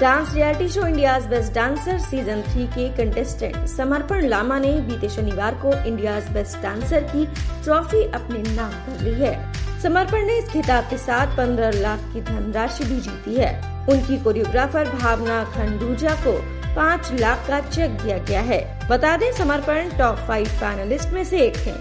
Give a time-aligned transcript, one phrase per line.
[0.00, 5.54] Dance reality show India's best dancer season three के contestant Samarpan Lama ने बीते शनिवार
[5.54, 7.26] को इंडियाज बेस्ट डांसर की
[7.64, 9.32] ट्रॉफी अपने नाम कर ली है।
[9.80, 13.52] समर्पण ने इस खिताब के साथ 15 लाख की धनराशि भी जीती है।
[13.86, 16.32] उनकी कोरियोग्राफर भावना खंडूजा को
[16.76, 21.40] पाँच लाख का चेक दिया गया है। बता दें समर्पण टॉप फाइव फाइनलिस्ट में से
[21.40, 21.78] एक है।